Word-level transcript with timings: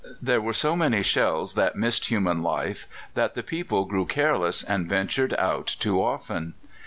There 0.19 0.41
were 0.41 0.51
so 0.51 0.75
many 0.75 1.03
shells 1.03 1.53
that 1.53 1.75
missed 1.75 2.07
human 2.07 2.41
life 2.41 2.87
that 3.13 3.35
the 3.35 3.43
people 3.43 3.85
grew 3.85 4.07
careless 4.07 4.63
and 4.63 4.89
ventured 4.89 5.35
out 5.35 5.67
too 5.67 6.01
often. 6.01 6.55